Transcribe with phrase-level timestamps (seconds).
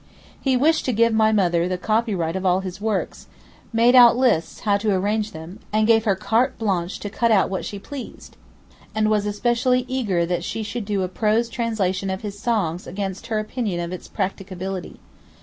[0.41, 3.27] He wished to give my mother the copyright of all his works,
[3.71, 7.51] made out lists how to arrange them, and gave her carte blanche to cut out
[7.51, 8.35] what she pleased,
[8.95, 13.27] and was especially eager that she should do a prose translation of his songs against
[13.27, 14.99] her opinion of its practicability.